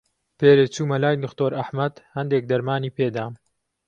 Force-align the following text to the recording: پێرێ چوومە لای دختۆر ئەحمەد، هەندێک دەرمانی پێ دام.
پێرێ 0.39 0.65
چوومە 0.73 0.97
لای 1.03 1.15
دختۆر 1.23 1.51
ئەحمەد، 1.57 1.95
هەندێک 2.15 2.43
دەرمانی 2.51 2.93
پێ 2.97 3.07
دام. 3.15 3.33